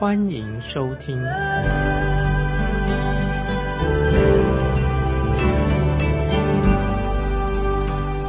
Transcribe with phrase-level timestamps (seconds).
[0.00, 1.20] 欢迎收听。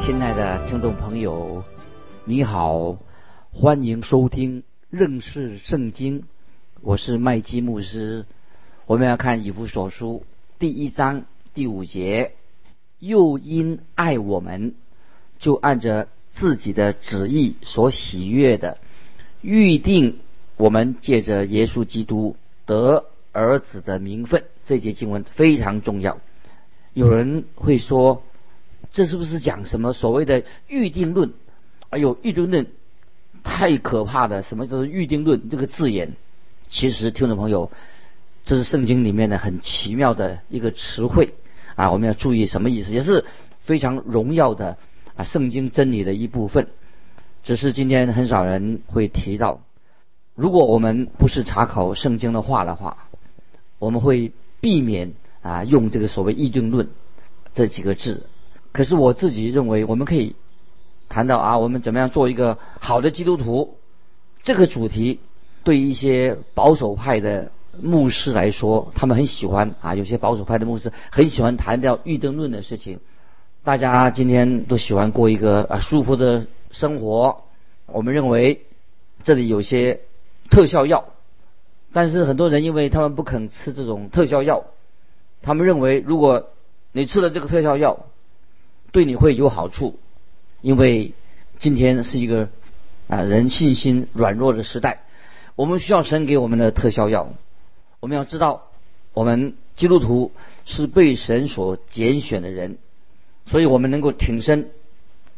[0.00, 1.62] 亲爱的听众朋友，
[2.24, 2.96] 你好，
[3.52, 6.24] 欢迎收听认识圣经。
[6.80, 8.26] 我是麦基牧师。
[8.86, 10.24] 我们要看以弗所书
[10.58, 11.22] 第一章
[11.54, 12.32] 第五节。
[12.98, 14.74] 又因爱我们，
[15.38, 18.78] 就按着自己的旨意所喜悦的，
[19.40, 20.18] 预定
[20.60, 24.44] 我们借着耶稣基督得儿子的名分。
[24.66, 26.18] 这节经文非常重要。
[26.92, 28.22] 有人会说，
[28.90, 31.32] 这是不是讲什么所谓的预定论？
[31.88, 32.66] 哎呦，预定论
[33.42, 34.42] 太可怕了！
[34.42, 35.48] 什么叫做预定论？
[35.48, 36.10] 这个字眼，
[36.68, 37.72] 其实听众朋友，
[38.44, 41.32] 这是圣经里面的很奇妙的一个词汇。
[41.74, 42.92] 啊，我们要注意什么意思？
[42.92, 43.24] 也是
[43.60, 44.76] 非常荣耀的
[45.16, 46.68] 啊，圣经真理的一部分。
[47.44, 49.62] 只是今天很少人会提到。
[50.40, 52.96] 如果我们不是查考圣经的话的话，
[53.78, 56.88] 我们会避免啊用这个所谓议定论
[57.52, 58.26] 这几个字。
[58.72, 60.34] 可是我自己认为，我们可以
[61.10, 63.76] 谈到啊，我们怎么样做一个好的基督徒
[64.42, 65.20] 这个主题，
[65.62, 67.52] 对一些保守派的。
[67.80, 72.98] 牧师来说，他们很喜欢啊，有些保守派的牧师很喜欢谈掉预定论的事情。
[73.62, 77.44] 大家今天都喜欢过一个啊舒服的生活。
[77.86, 78.66] 我们认为
[79.22, 80.00] 这里有些
[80.50, 81.04] 特效药，
[81.92, 84.64] 但是很多人因为他们不肯吃这种特效药，
[85.42, 86.50] 他们认为如果
[86.92, 88.06] 你吃了这个特效药，
[88.92, 89.98] 对你会有好处。
[90.60, 91.14] 因为
[91.58, 92.48] 今天是一个
[93.08, 95.04] 啊人信心软弱的时代，
[95.54, 97.28] 我们需要神给我们的特效药。
[98.00, 98.64] 我们要知道，
[99.14, 100.32] 我们基督徒
[100.66, 102.76] 是被神所拣选的人，
[103.46, 104.70] 所以我们能够挺身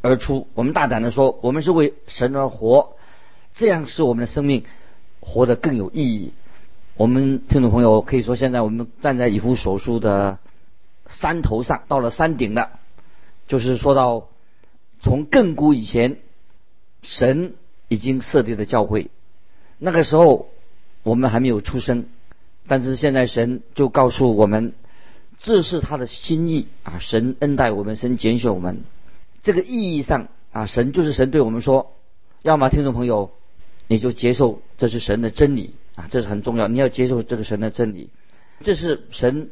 [0.00, 0.48] 而出。
[0.54, 2.96] 我们大胆的说，我们是为神而活，
[3.54, 4.64] 这样使我们的生命
[5.22, 6.32] 活得更有意义。
[6.96, 10.38] 我们听众朋友可以说，现在我们站在以弗所书的
[11.06, 12.80] 山头上，到了山顶了，
[13.46, 14.28] 就是说到
[15.00, 16.18] 从亘古以前，
[17.00, 17.54] 神
[17.88, 19.10] 已经设立的教会，
[19.78, 20.48] 那个时候
[21.02, 22.06] 我们还没有出生。
[22.68, 24.74] 但是现在神就告诉我们，
[25.40, 26.98] 这是他的心意啊！
[27.00, 28.84] 神恩待我们，神拣选我们。
[29.42, 31.94] 这个意义上啊，神就是神对我们说：
[32.42, 33.32] 要么听众朋友，
[33.92, 36.66] 你就接受这是神的真理啊，这是很重要。
[36.66, 38.08] 你要接受这个神的真理，
[38.62, 39.50] 这是神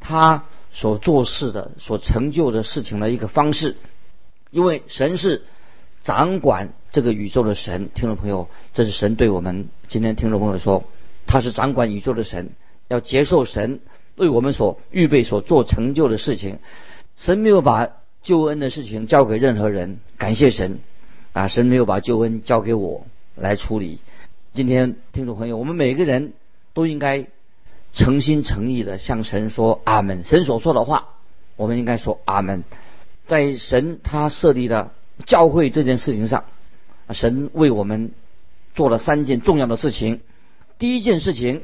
[0.00, 3.76] 他所做事的、所成就的事情的一个方式。
[4.50, 5.42] 因为神是
[6.02, 10.84] 掌管这个宇宙的神，听众朋友，这是神对我们今天听众朋友说。
[11.26, 12.50] 他是掌管宇宙的神，
[12.88, 13.80] 要接受神
[14.16, 16.58] 为我们所预备、所做成就的事情。
[17.16, 17.90] 神没有把
[18.22, 20.80] 救恩的事情交给任何人，感谢神
[21.32, 21.48] 啊！
[21.48, 23.06] 神没有把救恩交给我
[23.36, 23.98] 来处理。
[24.52, 26.32] 今天听众朋友，我们每个人
[26.72, 27.26] 都应该
[27.92, 30.24] 诚心诚意的向神说阿门。
[30.24, 31.08] 神所说的话，
[31.56, 32.64] 我们应该说阿门。
[33.26, 34.92] 在神他设立的
[35.24, 36.44] 教会这件事情上，
[37.10, 38.12] 神为我们
[38.74, 40.20] 做了三件重要的事情。
[40.78, 41.62] 第一件事情，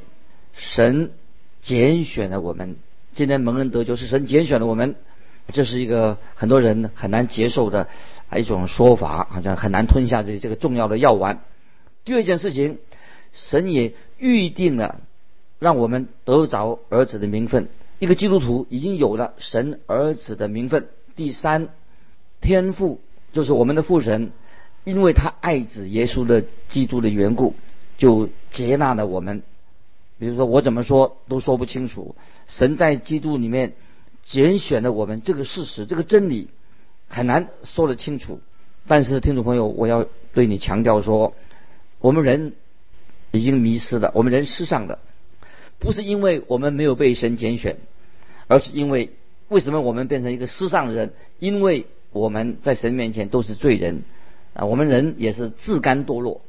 [0.55, 1.13] 神
[1.61, 2.77] 拣选了我们。
[3.13, 4.95] 今天蒙恩得救是神拣选了我们，
[5.53, 7.89] 这是一个很多人很难接受的
[8.35, 11.41] 一种说法，好像很难吞下这这个重要的药丸。
[12.11, 12.79] 第二件事情，
[13.33, 15.01] 神也预定了
[15.61, 17.69] 让我们得着儿子的名分。
[18.01, 20.89] 一个基督徒已经有了神儿子的名分。
[21.15, 21.69] 第三，
[22.41, 23.01] 天父
[23.33, 24.33] 就是我们的父神，
[24.83, 27.55] 因为他爱子耶稣的基督的缘故。
[27.97, 29.45] 就接纳了我们，
[30.19, 32.17] 比如说我怎么说都说不清楚。
[32.49, 33.75] 神在基督里面
[34.25, 36.49] 拣选了我们，这个事实，这个真理
[37.07, 38.41] 很难说得清楚。
[38.89, 40.05] 但是听众朋友，我要
[40.35, 41.35] 对你强调说，
[42.01, 42.55] 我们人
[43.31, 44.99] 已经迷失了，我们人世上的，
[45.79, 47.77] 不是因为我们没有被神拣选，
[48.49, 49.11] 而是因为
[49.49, 51.13] 为什么我们变成一个世上的人？
[51.39, 54.03] 因为我们在神面前都是罪人
[54.55, 56.41] 啊，我们人也是自甘堕落。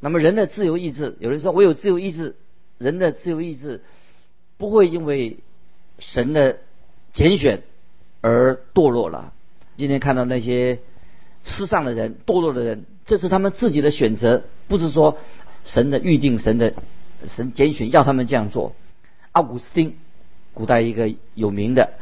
[0.00, 2.34] 那么人的自由意志，有人说我有自由意志，
[2.78, 3.82] 人的自由意志
[4.56, 5.38] 不会因为
[5.98, 6.58] 神的
[7.12, 7.62] 拣选
[8.20, 9.32] 而堕落了。
[9.76, 10.80] 今天看到那些
[11.44, 15.18] 世上的人堕落的人，这是他们自己的选择，不是说
[15.64, 16.74] 神的预定、神的
[17.26, 18.74] 神拣选要他们这样做。
[19.32, 19.94] 奥古斯丁，
[20.54, 21.94] 古代一个有名的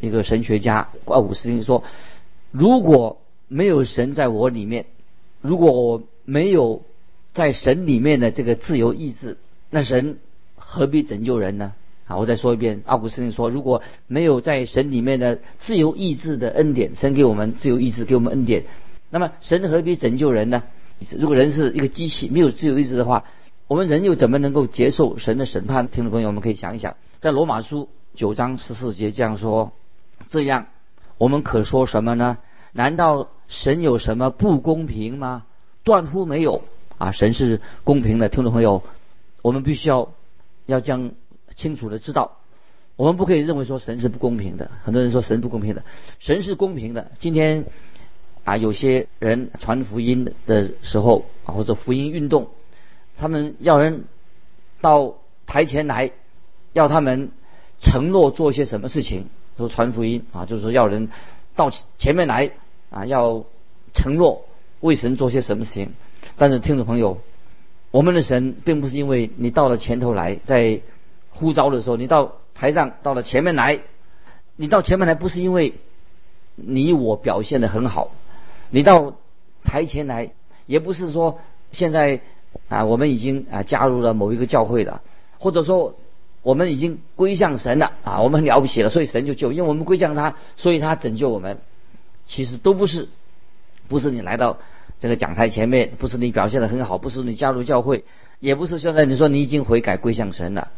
[0.00, 1.84] 一个神学家，奥古斯丁说
[2.52, 4.86] ：“如果没有神在我里面，
[5.40, 6.82] 如果我没有
[7.34, 9.36] 在神里面的这个自由意志，
[9.68, 10.18] 那神
[10.56, 11.74] 何必拯救人呢？”
[12.06, 18.64] 啊，我再说一遍，奥古斯丁说：“如果没有在神里面的自由意志的恩典，神给我们自由意志，给我们恩典，
[19.10, 20.62] 那么神何必拯救人呢？
[21.18, 23.24] 如果人是一个机器，没有自由意志的话。”
[23.70, 25.86] 我们人又怎么能够接受神的审判？
[25.86, 29.70] 听众朋友，我们可以想一想，在罗马书九章十四节这样说：
[30.26, 30.66] 这样，
[31.18, 32.38] 我们可说什么呢？
[32.72, 35.44] 难道神有什么不公平吗？
[35.84, 36.64] 断乎没有
[36.98, 37.12] 啊！
[37.12, 38.28] 神是公平的。
[38.28, 38.82] 听众朋友，
[39.40, 40.12] 我们必须要
[40.66, 41.12] 要将
[41.54, 42.38] 清楚的知道，
[42.96, 44.68] 我们不可以认为说神是不公平的。
[44.82, 45.84] 很多人说神不公平的，
[46.18, 47.12] 神是公平的。
[47.20, 47.66] 今天
[48.50, 52.48] 啊，有些人传福音的时候啊，或者福音运动。
[53.16, 54.06] 他们要人
[54.80, 55.14] 到
[55.46, 56.10] 台前来，
[56.72, 57.30] 要他们
[57.78, 59.26] 承诺做些什么事情，
[59.56, 61.10] 说传福音啊，就是说要人
[61.54, 62.50] 到前面来
[62.90, 63.44] 啊，要
[63.94, 64.44] 承诺
[64.80, 65.92] 为神做些什么事情。
[66.36, 67.20] 但是听众朋友，
[67.92, 70.80] 我们的神并不是因为你到了前头来，在
[71.30, 73.78] 呼召的时候，你到台上到了前面来，
[74.56, 75.74] 你到前面来不是因为
[76.56, 78.10] 你我表现的很好，
[78.70, 79.14] 你到
[79.64, 80.32] 台前来
[80.66, 81.38] 也不是说
[81.70, 82.20] 现在。
[82.68, 85.02] 啊，我们已经啊加入了某一个教会了，
[85.38, 85.94] 或者说
[86.42, 91.58] 我们已经归向神了啊，我们很了不起了，所以神就救，因为我们归向他，所以他拯救我们。
[92.26, 93.08] 其实都不是，
[93.86, 94.58] 不是你来到
[94.98, 98.04] 这个讲台前面，不是你表现的很好，不是你加入教会，
[98.40, 100.72] 也不是现在你说你已经悔改归向神了，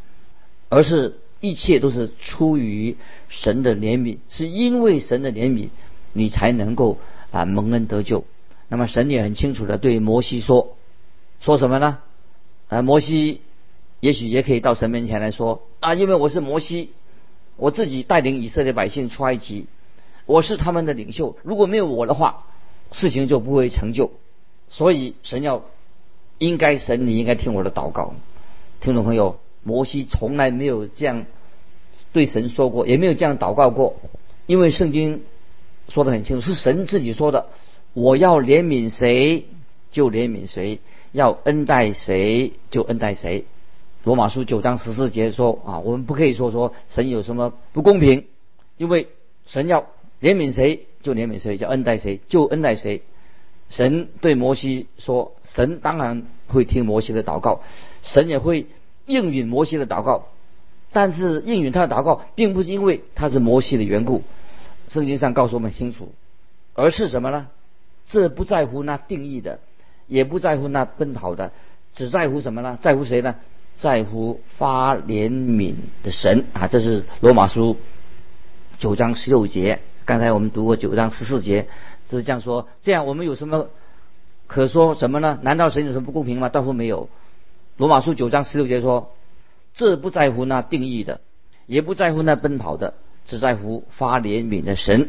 [0.68, 2.98] 而是一切都是出于
[3.28, 5.70] 神的怜悯，是因为神的怜悯，
[6.12, 6.98] 你才能够
[7.32, 8.24] 啊蒙恩得救。
[8.68, 10.76] 那么神也很清楚的对摩西说。
[11.40, 11.98] 说什么呢？
[12.68, 13.40] 啊，摩西
[13.98, 16.92] 也许也可以到神面前来说啊，因为我是摩西，
[17.56, 19.66] 我自己带领以色列百姓出埃及，
[20.24, 21.36] 我是他们的领袖。
[21.42, 22.44] 如果没有我的话，
[22.92, 24.12] 事情就不会成就。
[24.68, 25.64] 所以神要
[26.38, 28.14] 应该神，你应该听我的祷告。
[28.80, 31.26] 听众朋友，摩西从来没有这样
[32.12, 33.96] 对神说过，也没有这样祷告过，
[34.46, 35.24] 因为圣经
[35.88, 37.46] 说的很清楚，是神自己说的：
[37.92, 39.46] 我要怜悯谁
[39.90, 40.80] 就怜悯谁。
[41.14, 43.44] 要恩待谁就恩待谁，
[44.02, 48.24] 罗马书九章十四节说啊，我们不可以说说神有什么不公平，
[48.78, 49.08] 因为
[49.46, 49.82] 神要
[50.22, 53.02] 怜悯谁就怜悯谁，叫恩待谁就恩待谁。
[53.68, 57.60] 神对摩西说，神当然会听摩西的祷告，
[58.00, 58.64] 神也会
[59.04, 60.28] 应允摩西的祷告，
[60.92, 64.22] 但是应允他的祷告，并不是因为他是摩西的缘故，
[64.92, 66.12] 圣经上告诉我们清楚，
[66.74, 67.48] 而是什么呢？
[68.06, 69.58] 这不在乎那定义的。
[70.08, 71.52] 也不在乎那奔跑的，
[71.94, 72.76] 只在乎什么呢？
[72.82, 73.36] 在乎谁呢？
[73.76, 76.68] 在乎发怜悯的神啊！
[76.68, 77.78] 这是罗马书
[78.76, 79.78] 九章十六节。
[80.04, 81.68] 刚才我们读过九章十四节，
[82.10, 82.68] 就是这样说。
[82.82, 83.70] 这样我们有什么
[84.48, 85.38] 可说什么呢？
[85.40, 86.50] 难道神有什么不公平吗？
[86.50, 87.08] 断乎没有。
[87.78, 89.12] 罗马书九章十六节说
[89.72, 91.20] ：“这不在乎那定义的，
[91.64, 92.92] 也不在乎那奔跑的，
[93.26, 95.08] 只在乎发怜悯的神。”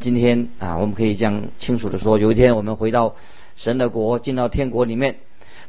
[0.00, 3.14] 今天啊，我们可以这样清楚的说：有一天我们回到。
[3.58, 5.16] 神的国进到天国里面，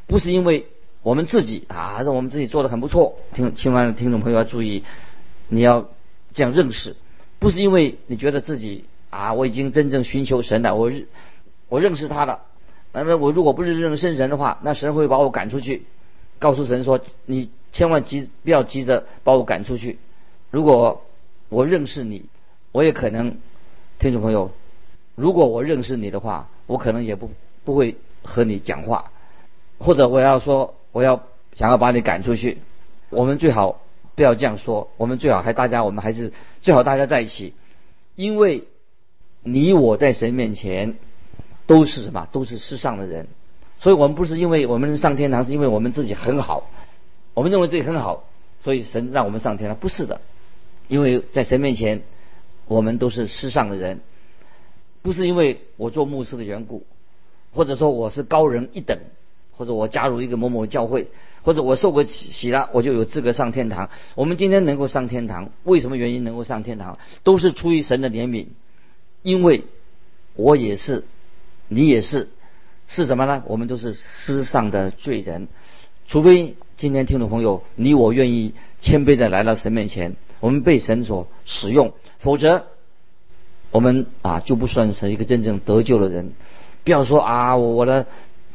[0.07, 0.67] 不是因为
[1.03, 3.15] 我们自己啊，让我们自己做的很不错。
[3.33, 4.83] 听，听完听众朋友要注意，
[5.47, 5.87] 你要
[6.33, 6.97] 这样认识，
[7.39, 11.07] 不是因为你觉得自己啊，我已经真正寻求神了，我认
[11.69, 12.41] 我认识他了。
[12.91, 15.85] 那么我如果不是认识神的话，那神会把我赶出去。
[16.39, 19.97] 告诉神说，你千万急不要急着把我赶出去。
[20.51, 21.05] 如果
[21.49, 22.25] 我认识你，
[22.71, 23.37] 我也可能，
[23.99, 24.51] 听众朋友，
[25.15, 27.31] 如果我认识你的话，我可能也不。
[27.67, 29.11] 不会和你讲话，
[29.77, 32.59] 或者我要说我要想要把你赶出去，
[33.09, 33.81] 我们最好
[34.15, 37.53] 不要这样说，我们最好还大家我们还是最好大家在一起，
[38.15, 38.69] 因为
[39.43, 40.95] 你我在神面前
[41.65, 42.29] 都是什么？
[42.31, 43.27] 都是世上的人，
[43.79, 46.69] 所以我们不是因为我们上天堂，是因为我们自己很好，
[47.33, 48.23] 我们认为自己很好，
[48.61, 50.21] 所以神让我们上天堂，不是的，
[50.87, 52.01] 因为在神面前
[52.67, 54.01] 我们都是世上的人，
[55.01, 56.85] 不是因为我做牧师的缘故。
[57.53, 58.99] 或者说我是高人一等，
[59.55, 61.07] 或者我加入一个某某教会，
[61.41, 63.89] 或者我受过洗了，我就有资格上天堂。
[64.13, 66.99] 我们今天能够上天堂，为什么原因能够上天堂？
[67.23, 68.47] 都是出于神的怜悯，
[69.23, 69.63] 因为
[70.35, 71.05] 我也是，
[71.67, 72.29] 你也是，
[72.85, 73.41] 是什么呢？
[73.47, 75.47] 我们都是世上的罪人，
[76.07, 82.65] 除非今天听众朋友你我愿意谦卑的来到神面前，我们被神所使用，否则
[83.71, 86.33] 我们啊就不算是一个真正得救的人。
[86.83, 88.05] 不要说啊，我的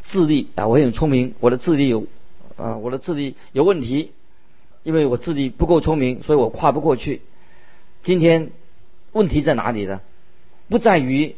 [0.02, 2.06] 智力啊，我很聪明，我的智力有
[2.56, 4.12] 啊，我的智力有问题。
[4.84, 7.22] 因为我智力不够聪明，所以我跨不过去。
[8.02, 8.50] 今天
[9.12, 10.00] 问题在哪里呢？
[10.68, 11.36] 不在于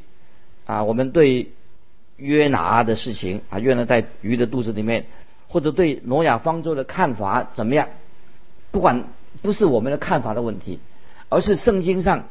[0.65, 1.51] 啊，我们对
[2.17, 5.05] 约拿的事情啊，约拿在鱼的肚子里面，
[5.49, 7.89] 或者对挪亚方舟的看法怎么样？
[8.71, 9.05] 不管
[9.43, 10.79] 不是我们的看法的问题，
[11.29, 12.29] 而是圣经上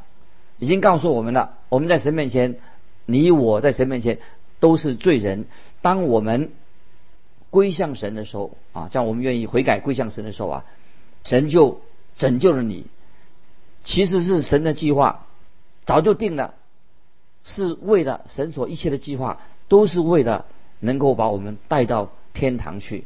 [0.58, 2.60] 已经告诉我们了，我们在神面前，
[3.06, 4.20] 你我在神面前
[4.60, 5.46] 都是罪人。
[5.82, 6.52] 当我们
[7.50, 10.66] 归向神的时候啊，像我们愿意悔改归向神的时候啊。
[11.26, 11.80] 神就
[12.18, 12.86] 拯救了你，
[13.86, 15.26] 其实是神的计划
[15.86, 16.56] 早就定了，
[17.46, 20.46] 是为了神所一切的计划都是为了
[20.82, 23.06] 能够把我们带到天堂去。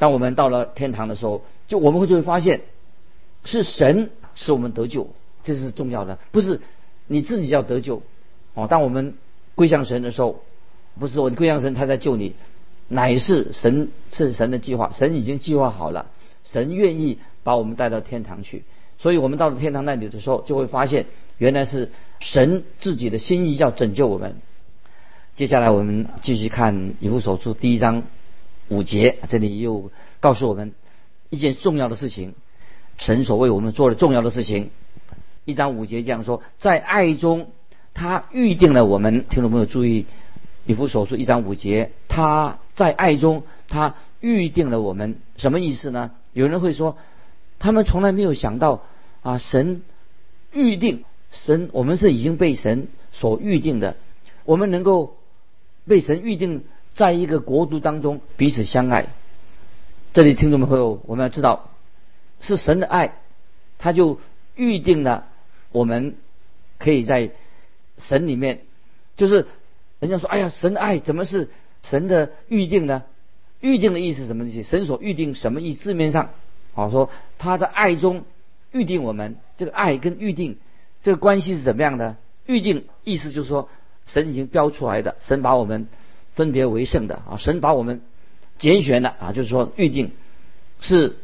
[0.00, 2.62] 当我们到了天堂的时候，就我们会就会发现，
[3.44, 5.08] 是神使我们得救，
[5.44, 6.60] 这是重要的，不是
[7.06, 8.02] 你自己要得救
[8.54, 8.66] 哦。
[8.66, 9.14] 当我们
[9.54, 10.42] 归向神的时候，
[10.98, 12.34] 不是说你归向神他在救你，
[12.88, 16.06] 乃是神是神的计划，神已经计划好了。
[16.44, 18.64] 神愿意把我们带到天堂去，
[18.98, 21.90] 所以我们到了天堂那里的时候，就会发现原来是
[22.20, 24.36] 神自己的心意要拯救我们。
[25.34, 28.02] 接下来我们继续看以弗所书第一章
[28.68, 29.90] 五节，这里又
[30.20, 30.72] 告诉我们
[31.30, 32.34] 一件重要的事情，
[32.98, 34.70] 神所为我们做的重要的事情。
[35.44, 37.48] 一章五节这样说，在爱中
[37.94, 40.04] 他预定了我们，听众朋友注意，
[40.66, 46.10] 以弗所书一章五节，他在爱中他预定了我们，什么意思呢？
[46.34, 46.98] 有人会说，
[47.58, 48.82] 他们从来没有想到
[49.22, 49.80] 啊，神
[50.52, 53.96] 预定，神我们是已经被神所预定的，
[54.44, 55.16] 我们能够
[55.86, 56.64] 被神预定
[56.94, 59.06] 在一个国度当中彼此相爱。
[60.12, 61.70] 这里听众朋友，我们要知道，
[62.40, 63.14] 是神的爱，
[63.78, 64.20] 他就
[64.54, 65.26] 预定了
[65.72, 66.16] 我们
[66.78, 67.30] 可以在
[67.98, 68.60] 神里面，
[69.16, 69.46] 就是
[70.00, 71.50] 人家说，哎呀，神的爱怎么是
[71.82, 73.04] 神的预定呢？
[73.60, 74.68] 预定的意思什么意思？
[74.68, 75.82] 神所预定什么意思？
[75.82, 76.30] 字面上，
[76.74, 78.24] 好说他在爱中
[78.70, 79.36] 预定我们。
[79.56, 80.58] 这个爱跟预定
[81.02, 82.16] 这个关系是怎么样的？
[82.46, 83.68] 预定意思就是说，
[84.06, 85.88] 神已经标出来的，神把我们
[86.32, 88.00] 分别为圣的啊，神把我们
[88.58, 90.12] 拣选的啊，就是说预定
[90.80, 91.16] 是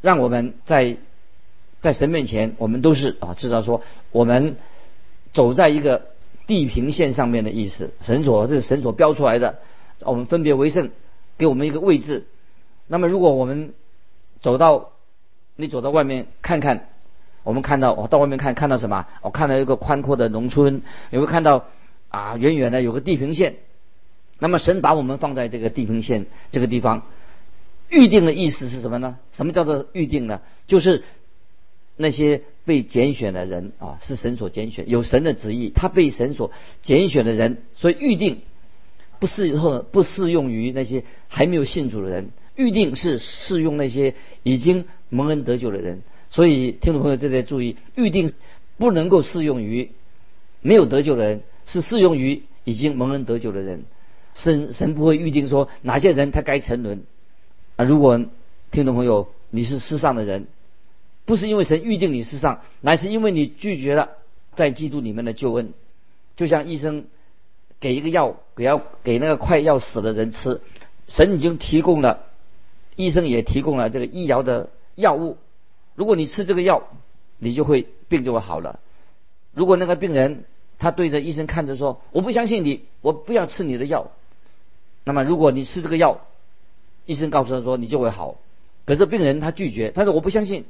[0.00, 0.96] 让我们在
[1.80, 4.56] 在神面前，我们都是啊，至少说我们
[5.32, 6.06] 走在一个
[6.46, 7.92] 地平线上面的意思。
[8.00, 9.58] 神所这是神所标出来的，
[10.00, 10.90] 我们分别为圣。
[11.38, 12.26] 给我们一个位置。
[12.88, 13.72] 那么，如果我们
[14.40, 14.90] 走到
[15.54, 16.88] 你走到外面看看，
[17.44, 19.06] 我们看到我到外面看看到什么？
[19.22, 21.66] 我看到一个宽阔的农村，你会看到
[22.08, 23.54] 啊，远远的有个地平线。
[24.40, 27.02] 那么，神把我们放在这个地平线这个地方，
[27.88, 29.18] 预定的意思是什么呢？
[29.32, 30.40] 什么叫做预定呢？
[30.66, 31.04] 就是
[31.96, 36.50] 那些被拣选的人啊，是神所拣选，有神的旨意，他被神所
[36.82, 38.38] 拣选的人，所以预定。
[39.20, 44.14] 不适合不适用于那些还没有信主的人，预定是适用那些
[44.44, 46.02] 已经蒙恩得救的人。
[46.30, 48.32] 所以听众朋友这里注意，预定
[48.76, 49.90] 不能够适用于
[50.60, 53.86] 没有得救的人，是适用于已经蒙恩得救的人。
[54.36, 57.02] 神神不会预定说哪些人他该沉沦
[57.78, 57.84] 啊。
[57.86, 58.20] 如果
[58.70, 60.46] 听众朋友你是世上的人，
[61.24, 64.10] 不是因为神预定你世上，乃是因为你拒绝了
[64.54, 65.72] 在基督里面的救恩，
[66.36, 67.06] 就像医生。
[67.80, 70.60] 给一个药，给要给那个快要死的人吃，
[71.06, 72.24] 神已经提供了，
[72.96, 75.36] 医生也提供了这个医疗的药物。
[75.94, 76.82] 如果你吃这个药，
[77.38, 78.80] 你就会病就会好了。
[79.54, 80.42] 如果那个病人
[80.80, 84.10] 他对着医生看着说：“我不相信你，我不要吃你的药。”
[85.06, 86.26] 那么如果你吃这个药，
[87.08, 88.36] 医生告诉他说你就会好，
[88.84, 90.64] 可是病人他拒绝，他说我不相信，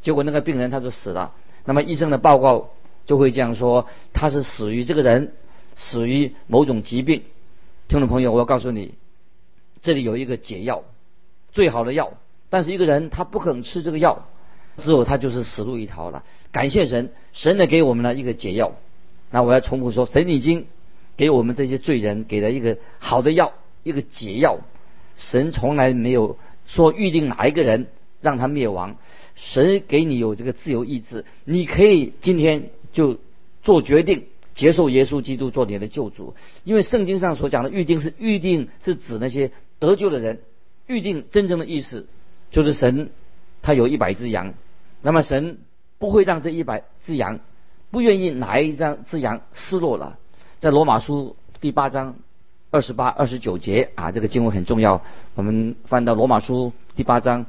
[0.00, 1.34] 结果那个病人他就死了。
[1.66, 2.70] 那么医生的报告
[3.04, 5.34] 就会这样说：他是死于这个人。
[5.76, 7.22] 死于某种疾病，
[7.88, 8.92] 听众朋友，我要告诉你，
[9.80, 10.82] 这里有一个解药，
[11.52, 12.12] 最好的药。
[12.50, 14.26] 但是一个人他不肯吃这个药，
[14.76, 16.22] 之后他就是死路一条了。
[16.52, 18.72] 感谢神，神呢给我们了一个解药。
[19.30, 20.66] 那我要重复说，神已经
[21.16, 24.58] 给我们这些罪人给了一个好的药，一个解药。
[25.20, 27.86] 神从来没有说预定哪一个人
[28.20, 28.96] 让他灭亡，
[29.36, 33.18] 神给你有这个自由意志，你可以今天就
[33.62, 34.24] 做决定。
[34.52, 36.34] 接受耶稣基督做你的救主，
[36.64, 40.40] 因为圣经上所讲的预定是预定是指那些得救的人。
[40.86, 42.08] 预定真正的意思
[42.50, 43.10] 就是神
[43.62, 44.54] 他有一百只羊，
[45.02, 45.58] 那么神
[45.98, 47.38] 不会让这一百只羊
[47.92, 50.18] 不愿意哪一张只羊失落了。
[50.58, 52.16] 在罗马书第八章
[52.70, 55.02] 二十八、二十九节啊，这个经文很重要。
[55.34, 57.46] 我们翻到罗马书第八章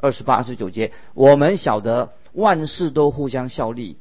[0.00, 3.96] 二十八、二十九节，我们晓得万事都互相效力，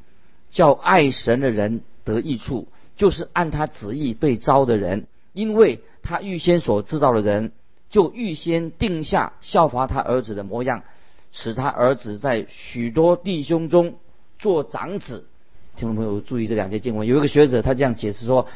[0.49, 1.81] 叫爱神的人。
[2.03, 7.51] 得益处就是按他旨意被招的人，因为他预先所知道的人，
[7.89, 10.83] 就预先定下效法他儿子的模样，
[11.33, 13.95] 使他儿子在许多弟兄中
[14.39, 15.25] 做长子。
[15.75, 18.47] 听众朋友注意这两节经文，有一个学者他这样解释说，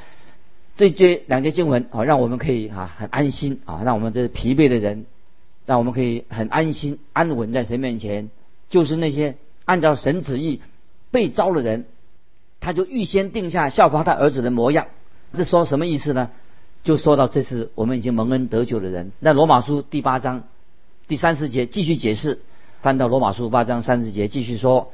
[0.82, 5.06] 这节两节经文啊，让我们可以啊很安心啊，让我们这疲惫的人，
[5.68, 8.32] 让我们可以很安心安稳在神面前，
[8.68, 9.36] 就是那些
[9.66, 10.60] 按照神旨意
[11.12, 11.86] 被招的人，
[12.62, 14.88] 他就预先定下效法他儿子的模样。
[15.36, 16.32] 这说什么意思呢？
[16.84, 19.12] 就说到这是我们已经蒙恩得救的人。
[19.20, 20.46] 那罗马书第八章
[21.08, 22.40] 第三十节继续解释，
[22.82, 24.92] 翻到罗马书八章三十节继续说，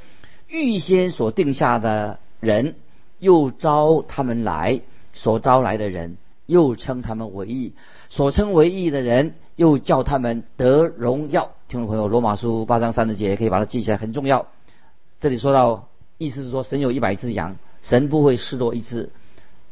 [0.49, 2.75] 预先所定下的人，
[3.19, 4.81] 又招他们来；
[5.17, 7.73] 所招来的人，又称他们为义；
[8.09, 11.51] 所称为义的人，又叫他们得荣耀。
[11.67, 14.45] 听众朋友，罗马书八章三十节可以把它记起来，很重要。
[15.19, 19.09] 这里说到，意思是说，神有一百只羊，神不会失落一只。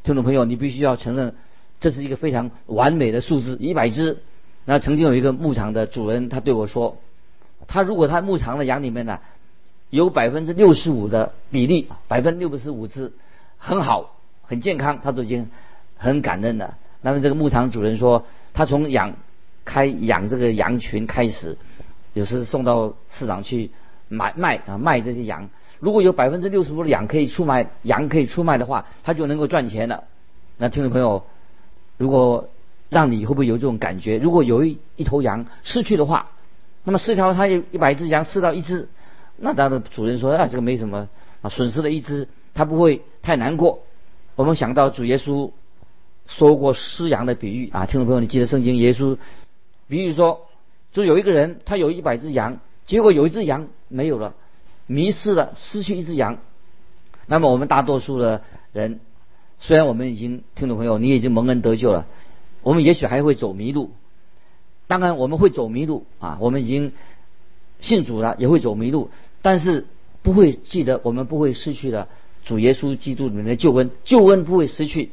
[0.03, 1.35] 听众朋友，你必须要承认。
[1.79, 4.17] 这是一个非常完美的数字，一百只。
[4.63, 6.97] 那曾经有一个牧场的主人，他对我说，
[7.67, 9.19] 他如果他牧场的羊里面呢，
[9.89, 13.11] 有百分之六十五的比例，百分之六十五只
[13.57, 14.14] 很好，
[14.47, 15.49] 很健康，他都已经
[15.97, 16.77] 很感恩了。
[17.01, 19.13] 那么这个牧场主人说，他从养
[19.63, 21.57] 开养这个羊群开始，
[22.13, 23.71] 有时送到市场去
[24.07, 25.49] 买卖啊卖这些羊，
[25.79, 30.03] 如果有百分之六十五的羊可以出卖，羊可以出卖的话，他就能够赚钱了。
[30.57, 31.23] 那听众朋友。
[31.97, 32.49] 如果
[32.89, 34.17] 让你会不会有这种感觉？
[34.17, 36.27] 如果有一一头羊失去的话，
[36.83, 38.89] 那么四条他有一百只羊失到一只，
[39.37, 41.07] 那他的主人说啊，这个没什么
[41.41, 43.79] 啊，损失了一只，他不会太难过。
[44.35, 45.51] 我们想到主耶稣
[46.27, 49.17] 说过失羊的比喻啊，听众朋友，你记得圣经耶稣
[49.87, 50.41] 比喻说，
[50.91, 54.33] 就有一个人他有一百只羊，结果有一只羊没有了，
[54.87, 56.39] 迷失了，失去一只羊。
[57.27, 58.99] 那么我们大多数的人。
[59.57, 62.05] 虽然我们已经听众朋友，你已经蒙恩得救了，
[62.61, 63.91] 我们也许还会走迷路。
[64.85, 66.91] 当然我们会走迷路啊，我们已经
[67.79, 69.09] 信主了，也会走迷路，
[69.41, 69.87] 但是
[70.23, 72.09] 不会记得我们不会失去了
[72.45, 75.11] 主耶稣基督里面的救恩，救恩不会失去，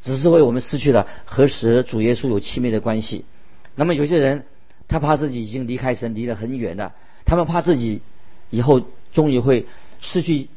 [0.00, 3.26] 只是为我们失去了和使主耶稣有亲密的关系。
[3.74, 4.46] 那么有些人
[4.88, 6.94] 他怕自己已经离开神离得很远了，
[7.26, 8.00] 他们怕自己
[8.48, 8.80] 以后
[9.12, 9.66] 终于会
[10.00, 10.48] 失去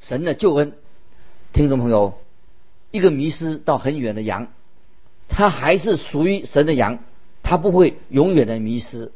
[0.00, 0.74] 神的救恩。
[1.52, 2.14] 听众朋友。
[2.94, 4.48] 一个迷失到很远的羊，
[5.26, 6.98] 它还是属于神的羊，
[7.42, 9.12] 它不会永远的迷失。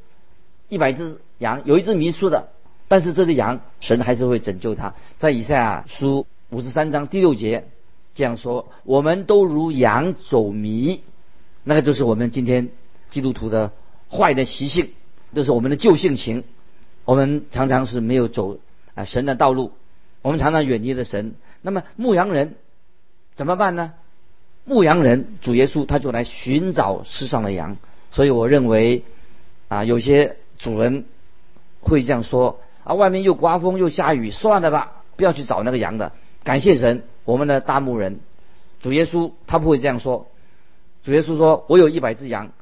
[0.70, 2.48] 一百只羊有一只迷失的，
[2.88, 4.94] 但是这只羊神还是会拯救它。
[5.18, 7.68] 在以赛亚书五十三章第六节
[8.14, 11.00] 这样说：“我们都如羊走迷，
[11.64, 12.70] 那个就是我们今天
[13.08, 13.72] 基督徒的
[14.10, 14.90] 坏的习性，
[15.34, 16.44] 就是我们的旧性情。
[17.04, 18.58] 我们常常是没有走
[18.94, 19.72] 啊神的道路，
[20.22, 21.34] 我们常常远离了神。
[21.62, 22.54] 那么牧羊人。”
[23.36, 23.92] 怎么办呢？
[24.64, 27.76] 牧羊人主耶稣他就来寻找世上的羊，
[28.10, 29.04] 所以我认为
[29.68, 31.04] 啊，有些主人
[31.82, 36.12] 会这样说啊，外面又刮风又下雨，算了吧，不要去找那个羊的。
[36.44, 38.20] 感谢神，我们的大牧人
[38.80, 40.28] 主耶稣他不会这样说。
[41.02, 42.52] 主耶稣说：“我有一百只羊，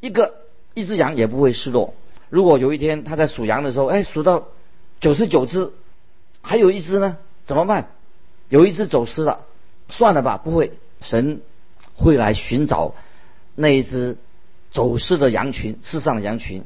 [0.00, 0.34] 一个
[0.72, 1.92] 一只羊也不会失落。
[2.30, 4.44] 如果有一天他在数羊的时候，哎，数到
[5.00, 5.72] 九十九只，
[6.40, 7.90] 还有一只呢，怎么办？
[8.48, 9.44] 有一只走失了。”
[9.90, 11.42] 算了吧，不会，神
[11.94, 12.94] 会来寻找
[13.54, 14.16] 那一只
[14.70, 16.64] 走失的羊群，世上的羊群。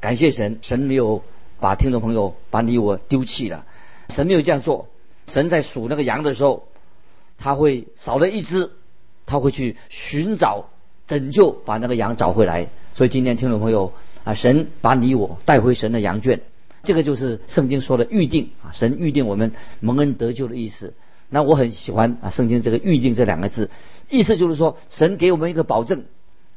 [0.00, 1.22] 感谢神，神没有
[1.60, 3.66] 把听众朋友把你我丢弃了，
[4.08, 4.88] 神没有这样做。
[5.26, 6.68] 神在数那个羊的时候，
[7.36, 8.70] 他会少了一只，
[9.26, 10.70] 他会去寻找
[11.06, 12.68] 拯救，把那个羊找回来。
[12.94, 13.92] 所以今天听众朋友
[14.24, 16.40] 啊，神把你我带回神的羊圈，
[16.82, 20.94] 这个就是圣经说的预定啊，神预定我们蒙恩得救的意思。
[21.28, 23.70] 那我很喜欢啊，圣经这个预定这两个字，
[24.08, 26.04] 意思就是说，神给我们一个保证，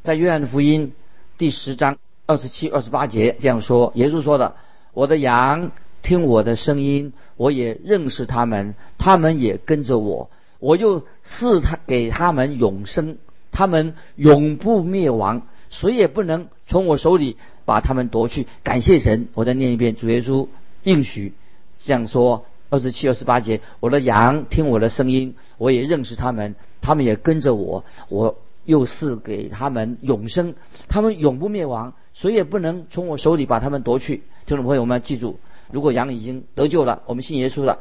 [0.02, 0.94] 在约翰福音
[1.38, 4.56] 第十章二十七、二十八节这样说，耶稣说的
[4.94, 13.18] ：“我的羊听我的声音，我也认识他们，他们也跟着我，我又赐他给他们永生，
[13.52, 20.48] 他们永不灭亡，谁也不能从我手里把他们夺去。”感谢神，我再念一遍，主耶稣
[20.84, 21.34] 应许
[21.80, 22.46] 这样说。
[22.70, 30.56] 二十七、二十八节，我的羊听我的声音，我也认识他们，他们也跟着我，我又赐给他们永生，
[30.88, 34.22] 他们永不灭亡，谁也不能从我手里把他们夺去。
[34.46, 35.40] 听众朋友们，记住，
[35.72, 37.80] 如果羊已经得救了，我们信耶稣了，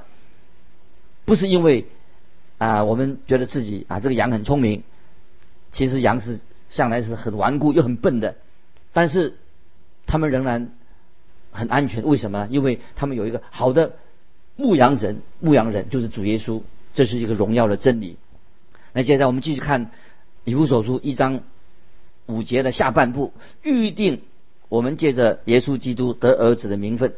[1.26, 1.85] 不是因为
[2.57, 4.83] 啊，我们觉得自己啊这个羊很聪明，
[5.72, 8.37] 其实羊是向来是很顽固又很笨的，
[8.94, 9.37] 但是
[10.07, 10.72] 他们仍然
[11.50, 12.03] 很安全。
[12.05, 12.48] 为什么呢？
[12.50, 13.92] 因为他们有一个好的。
[14.57, 16.61] 牧羊人，牧羊人就是主耶稣，
[16.92, 18.18] 这是一个荣耀的真理。
[18.92, 19.90] 那现在我们继续看
[20.44, 21.40] 以弗所书一章
[22.26, 24.20] 五节的下半部，预定
[24.70, 27.12] 我们借着耶稣基督得儿子的名分。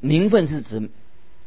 [0.00, 0.90] 名分是指，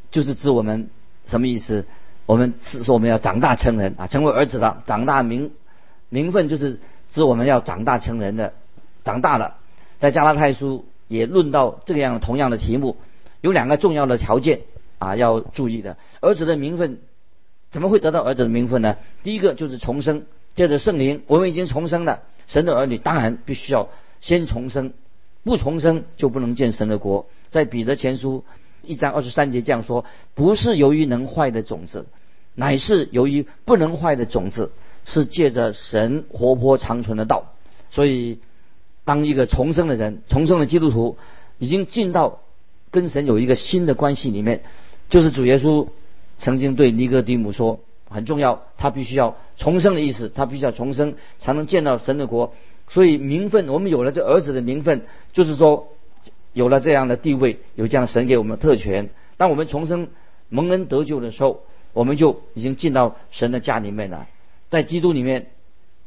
[0.10, 0.90] 就是指我们
[1.28, 1.86] 什么意思？
[2.26, 5.52] 我们是说我们要长大成人啊，成为儿子了，长大名
[6.10, 8.54] 名分就是指我们要长大成人的，
[9.04, 9.58] 长大了。
[10.00, 12.96] 在加拉太书也论到这样同样的题目，
[13.42, 14.62] 有两个重要的条件
[14.98, 15.98] 啊要注意的。
[16.22, 17.00] 儿子的名分
[17.70, 18.96] 怎么会得到儿子的名分呢？
[19.24, 20.24] 第一个就是重生，
[20.56, 22.22] 借着圣灵，我们已经重生了。
[22.48, 24.94] 神的儿女当然必须要先重生，
[25.44, 27.28] 不重生就不能见神的国。
[27.50, 28.44] 在彼得前书
[28.84, 32.06] 一章二十三节这样说：不是由于能坏的种子，
[32.56, 34.72] 乃是由于不能坏的种子，
[35.06, 37.54] 是借着神活泼长存的道。
[37.90, 38.40] 所以，
[39.04, 41.18] 当一个重生的人，重生的基督徒，
[41.60, 42.40] 已经进到
[42.90, 44.62] 跟神有一个新的关系里面，
[45.10, 45.88] 就是主耶稣
[46.38, 52.54] 曾经对尼哥底母说，很重要，他必须要重生的意思，他必须要重生才能见到神的国。
[52.92, 55.02] 所以名分，我们有了这儿子的名分，
[55.34, 55.88] 就是说。
[56.54, 59.10] 有了这样的地位，有这样神给我们的特权。
[59.38, 60.10] 当我们重生
[60.50, 64.28] 蒙恩得救的时候，我们就已经进到神的家里面了，
[64.70, 65.48] 在基督里面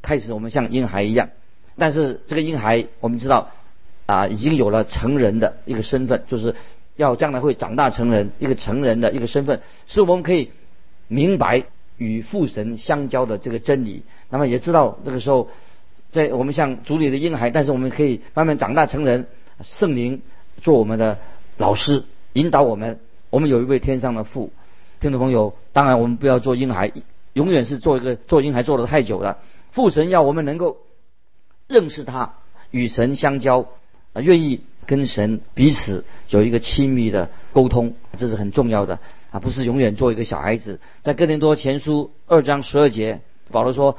[0.02, 1.30] 开始，我们像婴孩一样。
[1.78, 3.48] 但是这个婴孩，我们知道
[4.04, 6.54] 啊，已经有了成人的一个身份，就是
[6.96, 10.50] 要将来会长大成人，一个成人的一个身份，是我们可以
[11.08, 11.64] 明白
[11.96, 14.02] 与父神相交的这个真理。
[14.28, 15.48] 那么也知道那个时候，
[16.14, 19.26] 在我们像主里的婴孩，但是我们可以慢慢长大成人，
[19.62, 20.22] 圣灵。
[20.62, 21.18] 做我们的
[21.58, 23.00] 老师，引导我们。
[23.28, 24.52] 我们有一位天上的父，
[25.00, 26.92] 听众朋友，当然我们不要做婴孩，
[27.32, 29.38] 永远是做一个做婴孩做的太久了。
[29.72, 30.78] 父神要我们能够
[31.66, 32.34] 认识他，
[32.70, 33.66] 与神相交，
[34.12, 39.00] 啊，愿意跟神彼此有一个亲密的沟通，这是很重要的
[39.32, 40.78] 啊，不是永远做一个小孩子。
[41.02, 43.98] 在哥林多前书二章十二节，保罗说：“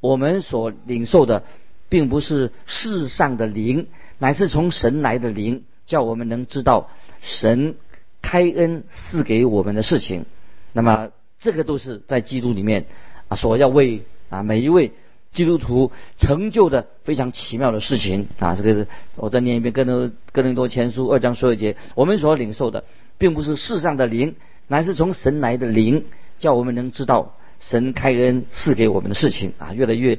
[0.00, 1.44] 我们所领受的，
[1.88, 3.86] 并不是世上的灵，
[4.18, 6.90] 乃是从神来的灵。”叫我们能知道
[7.22, 7.74] 神
[8.20, 10.26] 开恩赐给我们的事情，
[10.74, 11.08] 那么
[11.40, 12.84] 这个都是在基督里面
[13.28, 14.92] 啊，所要为啊每一位
[15.32, 18.54] 基督徒成就的非常奇妙的事情啊。
[18.54, 22.84] 这个是我再念一遍《哥林哥林多前书》二章十二节，我们所领受的，
[23.16, 26.04] 并不是世上的灵，乃是从神来的灵，
[26.38, 30.18] 叫我们能知道神开恩赐给我们的事情啊，越来越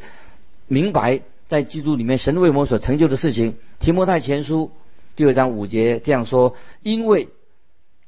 [0.67, 3.56] 明白在基督里面神为我们所成就的事情。
[3.80, 4.71] 提摩太前书。
[5.15, 7.28] 第二章五节这样说：因为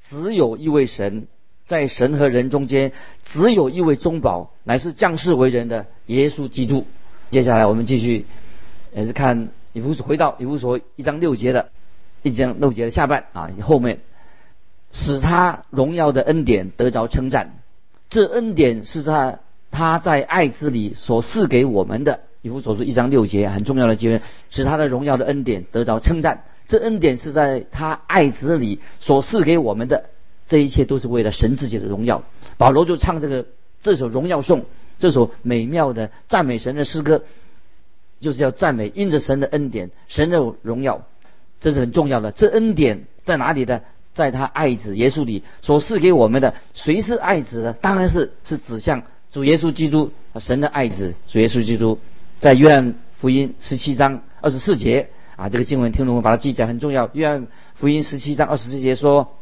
[0.07, 1.27] 只有一位神，
[1.65, 2.93] 在神和人中间，
[3.25, 6.85] 只有一位中保，乃是降世为人的耶稣基督。
[7.29, 8.25] 接下来我们继续，
[8.93, 11.71] 也是看以弗所，回到以弗所一章六节的，
[12.23, 13.99] 一章六节的下半啊，后面
[14.91, 17.60] 使他荣耀的恩典得着称赞。
[18.11, 19.39] 这恩典是他
[19.71, 22.19] 他在爱子里所赐给我们的。
[22.41, 26.43] 以弗所书一章六节很重要的经文，使他的荣耀的恩典得着称赞。
[26.67, 30.09] 这恩典是在他爱子里所赐给我们的，
[30.47, 32.23] 这一切都是为了神自己的荣耀。
[32.57, 33.45] 保罗就唱这个
[33.81, 34.65] 这首荣耀颂，
[34.99, 37.23] 这首美妙的赞美神的诗歌，
[38.19, 41.03] 就是要赞美因着神的恩典，神的荣耀，
[41.61, 42.33] 这是很重要的。
[42.33, 43.81] 这恩典在哪里呢？
[44.13, 46.53] 在他爱子耶稣里所赐给我们的。
[46.73, 47.73] 谁是爱子呢？
[47.73, 51.99] 当然是是指向主耶稣基督，神的爱子主耶稣基督。
[52.39, 55.09] 在约翰福音十七章二十四节。
[55.37, 57.09] 啊，这个经文听懂们把它记起来很重要。
[57.13, 59.33] 约翰福音十七章二十四节说，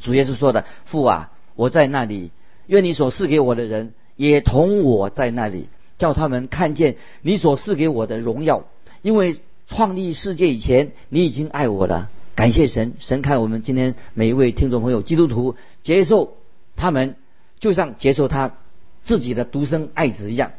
[0.00, 2.32] 主耶稣说的：“父啊，我在那里，
[2.66, 8.64] 愿你所赐给我的人也同我在那里，叫他们看见你所赐给我的荣耀。
[9.02, 9.36] 因为
[9.68, 12.10] 创立世界以前，你已经爱我了。
[12.40, 16.38] 感谢神，神看我们今天每一位听众朋友基督徒接受
[16.74, 17.16] 他们，
[17.58, 18.54] 就像接受他
[19.02, 20.52] 自己的独生爱子一样。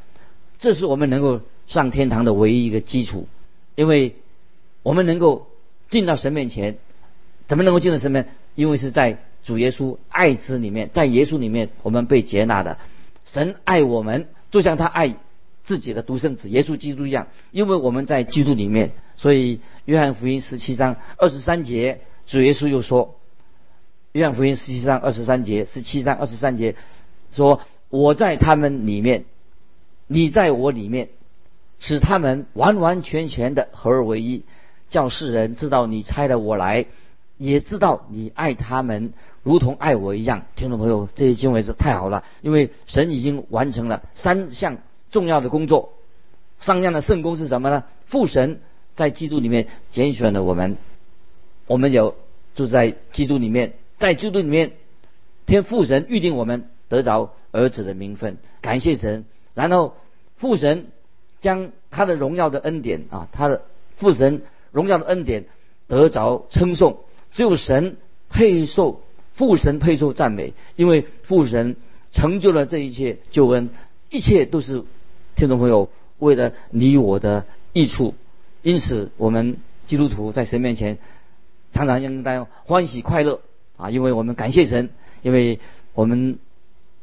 [0.59, 3.27] 这是我们能够上天堂的唯一一个基础，
[3.73, 4.13] 因为。
[4.83, 5.47] 我们能够
[5.89, 6.77] 进到神面前，
[7.47, 8.29] 怎么能够进到神面？
[8.53, 12.77] 因为是在主耶稣爱子里面，在耶稣里面，我们被接纳的。
[13.25, 15.15] 神爱我们，就像他爱
[15.71, 17.27] 自己的独生子耶稣基督一样。
[17.51, 23.15] 因为我们在基督里面，所以约翰福音十七章二十三节，主耶稣又说：
[24.11, 26.75] 约翰福音十七章二十三节，十七章二十三节
[27.31, 29.23] 说：“我在他们里面，
[30.07, 31.07] 你在我里面，
[31.79, 34.43] 使他们完完全全的合而为一。”
[34.91, 36.85] 叫世人知道你差了我来，
[37.37, 40.43] 也知道你爱他们如同爱我一样。
[40.57, 44.79] 听众朋友，这些经文是太好了，因为神已经完成了三项
[45.11, 45.93] 重要的工作。
[46.59, 47.83] 上样的圣功是什么呢？
[48.07, 48.59] 父神
[48.95, 50.77] 在基督里面拣选了我们，
[51.67, 52.15] 我们有
[52.55, 54.71] 住在基督里面，在基督里面，
[55.45, 59.25] 天父神预定我们得着儿子的名分，感谢神。
[59.53, 59.95] 然后
[60.37, 60.87] 父神
[61.39, 63.63] 将他的荣耀的恩典啊，他的
[63.97, 64.41] 父神。
[64.71, 65.47] 荣耀的恩典
[65.89, 66.99] 得着称颂。
[67.29, 67.97] 只有神
[68.29, 69.01] 配受
[69.33, 71.75] 父神配受赞美，因为父神
[72.13, 73.69] 成就了这一切救恩，
[74.09, 74.85] 一切都是
[75.41, 78.13] 听众朋友为了你我的益处。
[78.61, 80.99] 因此，我们基督徒在神面前
[81.71, 83.39] 常常应当欢喜快乐
[83.75, 83.89] 啊！
[83.89, 84.91] 因为我们感谢神，
[85.23, 85.59] 因为
[85.95, 86.37] 我们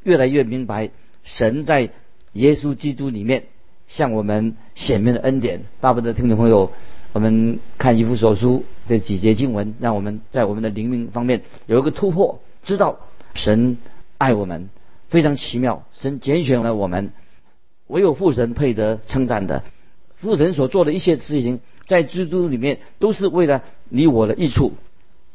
[0.05, 0.91] 越来越明白
[1.25, 1.91] 神在
[2.35, 3.47] 耶稣基督里面
[3.89, 5.63] 向我们显明的恩典。
[5.81, 6.71] 巴不得听众朋友，
[7.13, 13.01] 我们看一幅所书这几节经文，让我们在我们的灵命方面有一个突破，知道
[13.35, 13.79] 神
[14.17, 14.69] 爱我们
[15.09, 17.11] 非常奇妙，神拣选了我们，
[17.89, 19.65] 唯有父神配得称赞的。
[20.17, 24.73] 父神所做的一切事情，在基督里面都是为了你我的益处，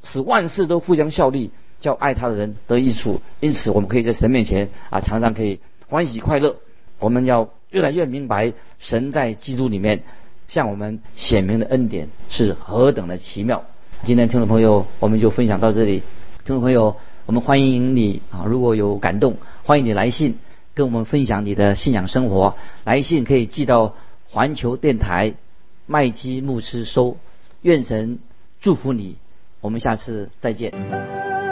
[0.03, 3.21] 使万事都互相效力，叫爱他的人得益处。
[3.39, 6.57] 因此，我们可以在神面前啊，常常可以欢喜快乐。
[6.99, 10.03] 我们要越来越明白，神在基督里面
[10.47, 13.63] 向我们显明的恩典是何等的奇妙。
[14.03, 16.03] 今天听众朋友，我们就分享到这里。
[16.45, 20.35] 听众朋友，我们欢迎你啊，如果有感动，欢迎你来信
[20.73, 22.55] 跟我们分享你的信仰生活。
[22.83, 23.95] 来信可以寄到。
[24.33, 25.35] 环球电台
[25.85, 27.17] 麦基牧师收，
[27.61, 28.17] 愿神
[28.59, 29.17] 祝福你，
[29.61, 31.42] 我们下次再见。